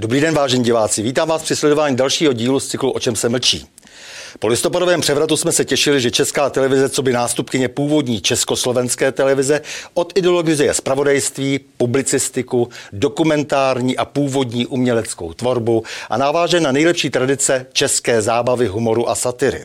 Dobrý 0.00 0.20
den, 0.20 0.34
vážení 0.34 0.64
diváci. 0.64 1.02
Vítám 1.02 1.28
vás 1.28 1.42
při 1.42 1.56
sledování 1.56 1.96
dalšího 1.96 2.32
dílu 2.32 2.60
z 2.60 2.68
cyklu 2.68 2.90
O 2.90 3.00
čem 3.00 3.16
se 3.16 3.28
mlčí. 3.28 3.66
Po 4.38 4.46
listopadovém 4.46 5.00
převratu 5.00 5.36
jsme 5.36 5.52
se 5.52 5.64
těšili, 5.64 6.00
že 6.00 6.10
česká 6.10 6.50
televize, 6.50 6.88
co 6.88 7.02
by 7.02 7.12
nástupkyně 7.12 7.68
původní 7.68 8.20
československé 8.20 9.12
televize, 9.12 9.60
od 9.94 10.12
ideologizuje 10.18 10.74
spravodajství, 10.74 11.60
publicistiku, 11.76 12.68
dokumentární 12.92 13.96
a 13.96 14.04
původní 14.04 14.66
uměleckou 14.66 15.32
tvorbu 15.32 15.82
a 16.10 16.16
naváže 16.16 16.60
na 16.60 16.72
nejlepší 16.72 17.10
tradice 17.10 17.66
české 17.72 18.22
zábavy, 18.22 18.66
humoru 18.66 19.08
a 19.08 19.14
satyry. 19.14 19.64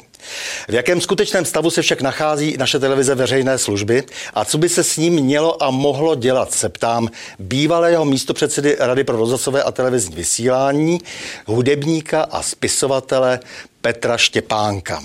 V 0.70 0.74
jakém 0.74 1.02
skutečném 1.02 1.46
stavu 1.46 1.70
se 1.70 1.82
však 1.82 2.02
nachází 2.02 2.56
naše 2.58 2.80
televize 2.80 3.16
veřejné 3.16 3.58
služby 3.58 4.04
a 4.34 4.46
co 4.46 4.58
by 4.58 4.70
se 4.70 4.84
s 4.84 4.98
ním 4.98 5.14
mělo 5.14 5.64
a 5.64 5.72
mohlo 5.72 6.16
dělat, 6.16 6.54
se 6.54 6.70
ptám 6.70 7.10
bývalého 7.40 8.06
místopředsedy 8.06 8.78
Rady 8.80 9.04
pro 9.04 9.18
rozhlasové 9.18 9.64
a 9.64 9.72
televizní 9.72 10.16
vysílání, 10.16 11.00
hudebníka 11.46 12.22
a 12.22 12.42
spisovatele 12.42 13.40
Petra 13.82 14.18
Štěpánka. 14.18 15.04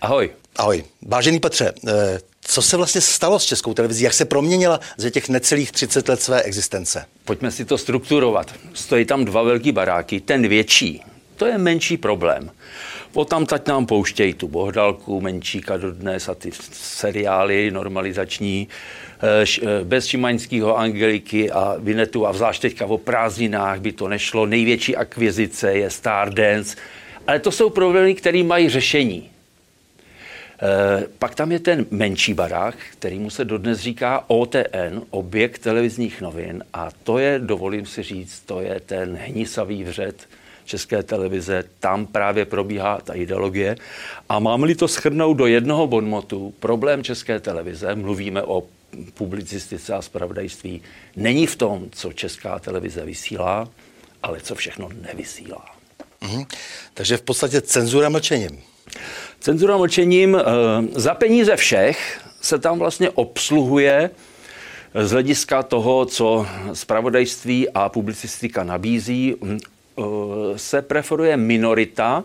Ahoj. 0.00 0.30
Ahoj. 0.56 0.84
Vážený 1.02 1.40
Petře, 1.40 1.72
eh, 1.88 2.20
co 2.40 2.62
se 2.62 2.76
vlastně 2.76 3.00
stalo 3.00 3.38
s 3.38 3.44
českou 3.44 3.74
televizí? 3.74 4.04
Jak 4.04 4.14
se 4.14 4.24
proměnila 4.24 4.80
za 4.96 5.10
těch 5.10 5.28
necelých 5.28 5.72
30 5.72 6.08
let 6.08 6.22
své 6.22 6.42
existence? 6.42 7.04
Pojďme 7.24 7.50
si 7.50 7.64
to 7.64 7.78
strukturovat. 7.78 8.54
Stojí 8.74 9.04
tam 9.04 9.24
dva 9.24 9.42
velký 9.42 9.72
baráky. 9.72 10.20
Ten 10.20 10.48
větší, 10.48 11.02
to 11.36 11.46
je 11.46 11.58
menší 11.58 11.96
problém. 11.96 12.50
Potom 13.14 13.46
tať 13.46 13.66
nám 13.66 13.86
pouštějí 13.86 14.34
tu 14.34 14.48
Bohdalku, 14.48 15.20
Menčíka 15.20 15.76
dodnes 15.76 16.28
a 16.28 16.34
ty 16.34 16.50
seriály 16.72 17.70
normalizační, 17.70 18.68
eh, 18.68 19.44
eh, 19.62 19.84
bez 19.84 20.06
Šimaňského 20.06 20.78
Angeliky 20.78 21.50
a 21.50 21.76
Vinetu 21.78 22.26
a 22.26 22.32
zvlášť 22.32 22.62
teďka 22.62 22.86
o 22.86 22.98
prázdninách 22.98 23.80
by 23.80 23.92
to 23.92 24.08
nešlo. 24.08 24.46
Největší 24.46 24.96
akvizice 24.96 25.72
je 25.72 25.90
Stardance, 25.90 26.76
ale 27.26 27.38
to 27.38 27.52
jsou 27.52 27.70
problémy, 27.70 28.14
které 28.14 28.42
mají 28.42 28.68
řešení. 28.68 29.30
E, 30.62 31.06
pak 31.18 31.34
tam 31.34 31.52
je 31.52 31.58
ten 31.58 31.86
menší 31.90 32.34
barák, 32.34 32.74
který 32.92 33.18
mu 33.18 33.30
se 33.30 33.44
dodnes 33.44 33.80
říká 33.80 34.24
OTN, 34.26 35.02
objekt 35.10 35.58
televizních 35.58 36.20
novin, 36.20 36.64
a 36.72 36.90
to 37.02 37.18
je, 37.18 37.38
dovolím 37.38 37.86
si 37.86 38.02
říct, 38.02 38.40
to 38.40 38.60
je 38.60 38.80
ten 38.80 39.16
hnisavý 39.16 39.84
vřet 39.84 40.28
české 40.64 41.02
televize, 41.02 41.64
tam 41.80 42.06
právě 42.06 42.44
probíhá 42.44 43.00
ta 43.04 43.14
ideologie. 43.14 43.76
A 44.28 44.38
mám-li 44.38 44.74
to 44.74 44.88
schrnout 44.88 45.36
do 45.36 45.46
jednoho 45.46 45.86
bonmotu, 45.86 46.54
problém 46.60 47.04
české 47.04 47.40
televize, 47.40 47.94
mluvíme 47.94 48.42
o 48.42 48.64
publicistice 49.14 49.94
a 49.94 50.02
spravodajství, 50.02 50.82
není 51.16 51.46
v 51.46 51.56
tom, 51.56 51.86
co 51.90 52.12
česká 52.12 52.58
televize 52.58 53.04
vysílá, 53.04 53.68
ale 54.22 54.40
co 54.40 54.54
všechno 54.54 54.88
nevysílá. 55.02 55.64
Mhm. 56.20 56.44
Takže 56.94 57.16
v 57.16 57.22
podstatě 57.22 57.60
cenzura 57.60 58.08
mlčením. 58.08 58.60
Cenzura 59.40 59.76
mlčením. 59.76 60.36
E, 60.36 60.42
za 60.92 61.14
peníze 61.14 61.56
všech 61.56 62.20
se 62.40 62.58
tam 62.58 62.78
vlastně 62.78 63.10
obsluhuje 63.10 64.10
z 65.02 65.10
hlediska 65.10 65.62
toho, 65.62 66.06
co 66.06 66.46
spravodajství 66.72 67.70
a 67.70 67.88
publicistika 67.88 68.64
nabízí, 68.64 69.34
Eh, 69.42 69.56
se 70.56 70.82
preferuje 70.82 71.36
minorita, 71.36 72.24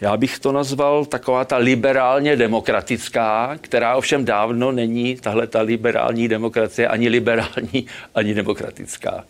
já 0.00 0.16
bych 0.16 0.38
to 0.38 0.52
nazval 0.52 1.04
taková 1.04 1.44
ta 1.44 1.56
liberálně 1.56 2.36
demokratická, 2.36 3.58
která 3.60 3.96
ovšem 3.96 4.24
dávno 4.24 4.72
není 4.72 5.16
tahle 5.16 5.46
ta 5.46 5.60
liberální 5.60 6.28
demokracie 6.28 6.88
ani 6.88 7.08
liberální, 7.08 7.86
ani 8.14 8.34
demokratická. 8.34 9.24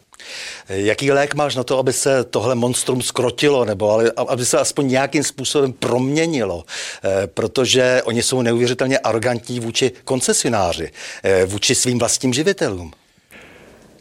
Jaký 0.69 1.12
lék 1.12 1.34
máš 1.34 1.56
na 1.56 1.65
to, 1.65 1.78
aby 1.78 1.93
se 1.93 2.25
tohle 2.25 2.55
monstrum 2.55 3.03
skrotilo, 3.03 3.65
nebo 3.65 3.91
ale, 3.91 4.12
aby 4.28 4.47
se 4.47 4.59
aspoň 4.59 4.88
nějakým 4.88 5.25
způsobem 5.25 5.72
proměnilo? 5.72 6.65
E, 7.05 7.26
protože 7.26 8.03
oni 8.05 8.22
jsou 8.22 8.43
neuvěřitelně 8.43 8.99
arrogantní 8.99 9.60
vůči 9.60 9.93
koncesionáři, 10.05 10.91
e, 11.22 11.47
vůči 11.47 11.75
svým 11.75 11.99
vlastním 11.99 12.32
živitelům. 12.32 12.93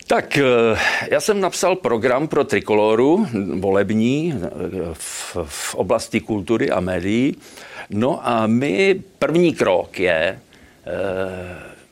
Tak 0.09 0.37
eh, 0.37 0.43
já 1.11 1.19
jsem 1.19 1.41
napsal 1.41 1.75
program 1.75 2.27
pro 2.27 2.43
Trikoloru, 2.43 3.27
volební, 3.59 4.33
eh, 4.33 4.49
v, 4.93 5.37
v 5.43 5.75
oblasti 5.75 6.19
kultury 6.19 6.71
a 6.71 6.79
médií. 6.79 7.35
No 7.89 8.27
a 8.27 8.47
my, 8.47 9.01
první 9.19 9.53
krok 9.53 9.99
je, 9.99 10.17
eh, 10.19 10.39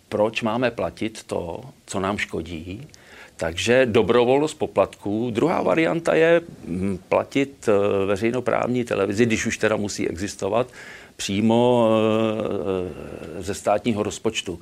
proč 0.09 0.41
máme 0.41 0.71
platit 0.71 1.23
to, 1.23 1.61
co 1.85 1.99
nám 1.99 2.17
škodí, 2.17 2.87
takže 3.35 3.85
dobrovolnost 3.85 4.59
poplatků. 4.59 5.29
Druhá 5.31 5.61
varianta 5.61 6.15
je 6.15 6.41
hm, 6.67 6.99
platit 7.09 7.69
veřejnoprávní 8.05 8.83
televizi, 8.83 9.25
když 9.25 9.45
už 9.45 9.57
teda 9.57 9.75
musí 9.75 10.09
existovat, 10.09 10.67
přímo 11.15 11.89
ze 13.47 13.53
státního 13.53 14.03
rozpočtu. 14.03 14.59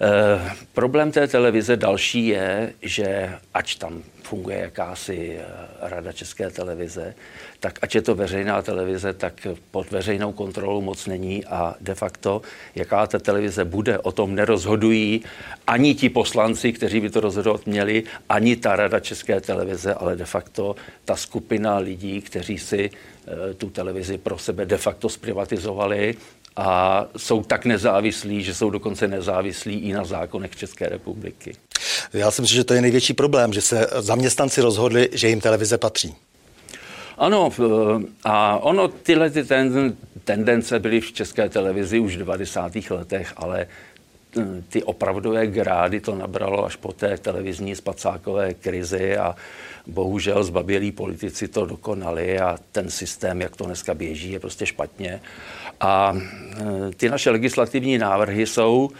Eh, 0.00 0.50
problém 0.72 1.12
té 1.12 1.28
televize 1.28 1.76
další 1.76 2.26
je, 2.26 2.72
že 2.82 3.34
ač 3.54 3.74
tam 3.74 4.02
funguje 4.22 4.58
jakási 4.58 5.38
eh, 5.40 5.44
rada 5.80 6.12
České 6.12 6.50
televize, 6.50 7.14
tak 7.60 7.78
ať 7.82 7.94
je 7.94 8.02
to 8.02 8.14
veřejná 8.14 8.62
televize, 8.62 9.12
tak 9.12 9.46
pod 9.70 9.90
veřejnou 9.90 10.32
kontrolou 10.32 10.80
moc 10.80 11.06
není 11.06 11.44
a 11.44 11.74
de 11.80 11.94
facto, 11.94 12.42
jaká 12.74 13.06
ta 13.06 13.18
televize 13.18 13.64
bude, 13.64 13.98
o 13.98 14.12
tom 14.12 14.34
nerozhodují 14.34 15.24
ani 15.66 15.94
ti 15.94 16.08
poslanci, 16.08 16.72
kteří 16.72 17.00
by 17.00 17.10
to 17.10 17.20
rozhodovat 17.20 17.66
měli, 17.66 18.04
ani 18.28 18.56
ta 18.56 18.76
rada 18.76 19.00
České 19.00 19.40
televize, 19.40 19.94
ale 19.94 20.16
de 20.16 20.24
facto 20.24 20.76
ta 21.04 21.16
skupina 21.16 21.78
lidí, 21.78 22.20
kteří 22.20 22.58
si 22.58 22.90
eh, 22.90 23.54
tu 23.54 23.70
televizi 23.70 24.18
pro 24.18 24.38
sebe 24.38 24.66
de 24.66 24.78
facto 24.78 25.08
zprivatizovali 25.08 26.14
a 26.58 27.06
jsou 27.16 27.42
tak 27.42 27.64
nezávislí, 27.64 28.42
že 28.42 28.54
jsou 28.54 28.70
dokonce 28.70 29.08
nezávislí 29.08 29.78
i 29.78 29.92
na 29.92 30.04
zákonech 30.04 30.56
České 30.56 30.88
republiky. 30.88 31.52
Já 32.12 32.30
si 32.30 32.42
myslím, 32.42 32.56
že 32.56 32.64
to 32.64 32.74
je 32.74 32.82
největší 32.82 33.12
problém, 33.14 33.52
že 33.52 33.60
se 33.60 33.86
zaměstnanci 33.98 34.60
rozhodli, 34.60 35.08
že 35.12 35.28
jim 35.28 35.40
televize 35.40 35.78
patří. 35.78 36.14
Ano, 37.18 37.50
a 38.24 38.58
ono 38.58 38.88
tyhle 38.88 39.30
ty 39.30 39.44
ten, 39.44 39.96
tendence 40.24 40.78
byly 40.78 41.00
v 41.00 41.12
české 41.12 41.48
televizi 41.48 41.98
už 41.98 42.16
v 42.16 42.18
90. 42.18 42.72
letech, 42.90 43.32
ale 43.36 43.66
ty 44.68 44.82
opravdové 44.82 45.46
grády 45.46 46.00
to 46.00 46.14
nabralo 46.14 46.64
až 46.64 46.76
po 46.76 46.92
té 46.92 47.18
televizní 47.18 47.74
spacákové 47.74 48.54
krizi 48.54 49.16
a 49.16 49.36
bohužel 49.86 50.44
zbabělí 50.44 50.92
politici 50.92 51.48
to 51.48 51.66
dokonali 51.66 52.38
a 52.38 52.58
ten 52.72 52.90
systém, 52.90 53.40
jak 53.40 53.56
to 53.56 53.64
dneska 53.64 53.94
běží, 53.94 54.32
je 54.32 54.40
prostě 54.40 54.66
špatně. 54.66 55.20
A 55.80 56.16
e, 56.16 56.94
ty 56.94 57.08
naše 57.08 57.30
legislativní 57.30 57.98
návrhy 57.98 58.46
jsou, 58.46 58.90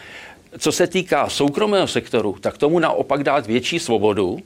co 0.57 0.71
se 0.71 0.87
týká 0.87 1.29
soukromého 1.29 1.87
sektoru, 1.87 2.35
tak 2.41 2.57
tomu 2.57 2.79
naopak 2.79 3.23
dát 3.23 3.47
větší 3.47 3.79
svobodu, 3.79 4.39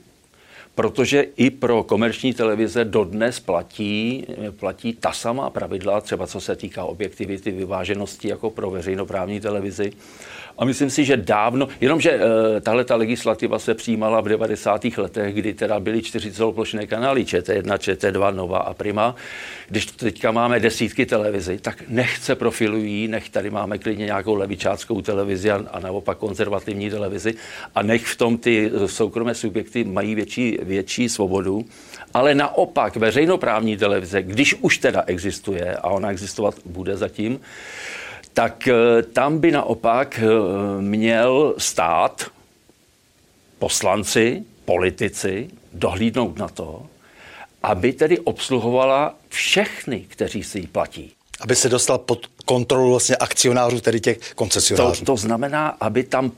protože 0.74 1.26
i 1.36 1.50
pro 1.50 1.82
komerční 1.82 2.34
televize 2.34 2.84
dodnes 2.84 3.40
platí, 3.40 4.26
platí 4.50 4.92
ta 4.92 5.12
samá 5.12 5.50
pravidla, 5.50 6.00
třeba 6.00 6.26
co 6.26 6.40
se 6.40 6.56
týká 6.56 6.84
objektivity, 6.84 7.50
vyváženosti, 7.50 8.28
jako 8.28 8.50
pro 8.50 8.70
veřejnoprávní 8.70 9.40
televizi. 9.40 9.92
A 10.58 10.64
myslím 10.64 10.90
si, 10.90 11.04
že 11.04 11.16
dávno, 11.16 11.68
jenomže 11.80 12.10
e, 12.10 12.60
tahle 12.60 12.84
ta 12.84 12.96
legislativa 12.96 13.58
se 13.58 13.74
přijímala 13.74 14.20
v 14.20 14.28
90. 14.28 14.84
letech, 14.96 15.34
kdy 15.34 15.54
teda 15.54 15.80
byly 15.80 16.02
čtyři 16.02 16.32
celoplošné 16.32 16.86
kanály, 16.86 17.24
ČT1, 17.24 17.74
ČT2, 17.74 18.34
Nova 18.34 18.58
a 18.58 18.74
Prima. 18.74 19.14
Když 19.68 19.86
teďka 19.86 20.30
máme 20.30 20.60
desítky 20.60 21.06
televizi, 21.06 21.58
tak 21.58 21.82
nechce 21.88 22.34
profilují, 22.34 23.08
nech 23.08 23.28
tady 23.28 23.50
máme 23.50 23.78
klidně 23.78 24.04
nějakou 24.04 24.34
levičáckou 24.34 25.02
televizi 25.02 25.50
a, 25.50 25.64
a 25.70 25.80
naopak 25.80 26.18
konzervativní 26.18 26.90
televizi 26.90 27.34
a 27.74 27.82
nech 27.82 28.06
v 28.06 28.16
tom 28.16 28.38
ty 28.38 28.70
soukromé 28.86 29.34
subjekty 29.34 29.84
mají 29.84 30.14
větší, 30.14 30.58
větší 30.62 31.08
svobodu. 31.08 31.64
Ale 32.14 32.34
naopak 32.34 32.96
veřejnoprávní 32.96 33.76
televize, 33.76 34.22
když 34.22 34.54
už 34.54 34.78
teda 34.78 35.04
existuje 35.06 35.76
a 35.76 35.90
ona 35.90 36.10
existovat 36.10 36.54
bude 36.64 36.96
zatím, 36.96 37.40
tak 38.34 38.68
eh, 38.68 39.02
tam 39.02 39.38
by 39.38 39.50
naopak 39.50 40.20
eh, 40.22 40.82
měl 40.82 41.54
stát, 41.58 42.30
poslanci, 43.58 44.44
politici 44.64 45.48
dohlídnout 45.72 46.38
na 46.38 46.48
to, 46.48 46.86
aby 47.62 47.92
tedy 47.92 48.18
obsluhovala 48.18 49.14
všechny, 49.28 50.00
kteří 50.08 50.42
si 50.42 50.58
ji 50.58 50.66
platí. 50.66 51.12
Aby 51.40 51.56
se 51.56 51.68
dostal 51.68 51.98
pod 51.98 52.26
kontrolu 52.44 52.90
vlastně 52.90 53.16
akcionářů, 53.16 53.80
tedy 53.80 54.00
těch 54.00 54.34
koncesionářů. 54.34 55.00
To, 55.00 55.12
to 55.12 55.16
znamená, 55.16 55.68
aby 55.68 56.02
tam 56.04 56.32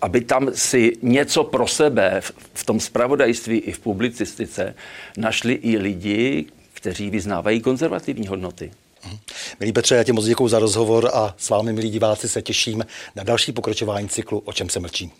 aby 0.00 0.20
tam 0.20 0.50
si 0.54 0.92
něco 1.02 1.44
pro 1.44 1.66
sebe 1.66 2.20
v, 2.20 2.32
v 2.54 2.64
tom 2.66 2.80
spravodajství 2.80 3.58
i 3.58 3.72
v 3.72 3.78
publicistice 3.78 4.74
našli 5.16 5.52
i 5.52 5.78
lidi, 5.78 6.46
kteří 6.74 7.10
vyznávají 7.10 7.60
konzervativní 7.60 8.26
hodnoty. 8.26 8.70
Mhm. 9.06 9.18
Milí 9.60 9.72
Petře, 9.72 9.94
já 9.94 10.04
ti 10.04 10.12
moc 10.12 10.24
děkuji 10.24 10.48
za 10.48 10.58
rozhovor 10.58 11.10
a 11.14 11.34
s 11.38 11.50
vámi, 11.50 11.72
milí 11.72 11.90
diváci, 11.90 12.28
se 12.28 12.42
těším 12.42 12.86
na 13.16 13.22
další 13.22 13.52
pokračování 13.52 14.08
cyklu 14.08 14.38
O 14.38 14.52
čem 14.52 14.68
se 14.68 14.80
mlčí. 14.80 15.12